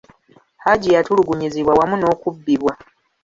[0.63, 2.73] Hajji yatulugunyizibwa wamu n'okubbibwa.